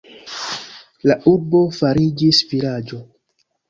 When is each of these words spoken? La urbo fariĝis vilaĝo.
La 1.11 1.19
urbo 1.33 1.63
fariĝis 1.79 2.43
vilaĝo. 2.53 3.05